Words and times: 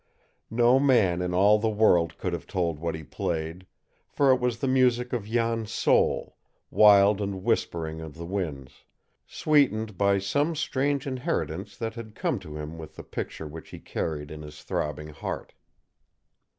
No 0.49 0.79
man 0.79 1.21
in 1.21 1.31
all 1.31 1.59
the 1.59 1.69
world 1.69 2.17
could 2.17 2.33
have 2.33 2.47
told 2.47 2.79
what 2.79 2.95
he 2.95 3.03
played, 3.03 3.67
for 4.09 4.31
it 4.33 4.39
was 4.39 4.57
the 4.57 4.67
music 4.67 5.13
of 5.13 5.25
Jan's 5.25 5.71
soul, 5.71 6.37
wild 6.71 7.21
and 7.21 7.43
whispering 7.43 8.01
of 8.01 8.15
the 8.15 8.25
winds, 8.25 8.83
sweetened 9.27 9.99
by 9.99 10.17
some 10.17 10.55
strange 10.55 11.05
inheritance 11.05 11.77
that 11.77 11.93
had 11.93 12.15
come 12.15 12.39
to 12.39 12.57
him 12.57 12.79
with 12.79 12.95
the 12.95 13.03
picture 13.03 13.45
which 13.45 13.69
he 13.69 13.77
carried 13.77 14.31
in 14.31 14.41
his 14.41 14.63
throbbing 14.63 15.09
heart. 15.09 15.53